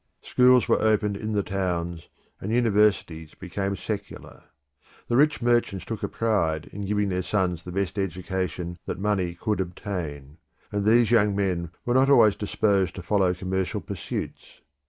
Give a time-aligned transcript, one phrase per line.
[0.23, 2.09] Schools were opened in the towns,
[2.39, 4.45] and universities became secular.
[5.07, 9.35] The rich merchants took a pride in giving their sons the best education that money
[9.35, 10.39] could obtain,
[10.71, 14.61] and these young men were not always disposed to follow commercial pursuits.